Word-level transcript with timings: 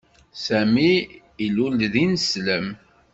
Sami 0.45 0.91
ilul-d 1.45 1.81
d 1.93 1.95
ineslem. 2.03 2.67